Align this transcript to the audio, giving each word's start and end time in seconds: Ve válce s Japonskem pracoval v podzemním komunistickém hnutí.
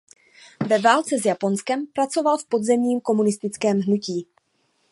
Ve 0.67 0.79
válce 0.79 1.19
s 1.19 1.25
Japonskem 1.25 1.87
pracoval 1.87 2.37
v 2.37 2.45
podzemním 2.45 3.01
komunistickém 3.01 3.79
hnutí. 3.79 4.27